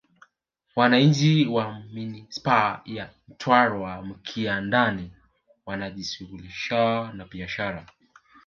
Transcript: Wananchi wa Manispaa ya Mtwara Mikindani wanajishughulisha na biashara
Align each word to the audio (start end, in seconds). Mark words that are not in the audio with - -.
Wananchi 0.75 1.45
wa 1.47 1.79
Manispaa 1.93 2.81
ya 2.85 3.09
Mtwara 3.27 4.01
Mikindani 4.01 5.11
wanajishughulisha 5.65 7.11
na 7.13 7.25
biashara 7.25 7.87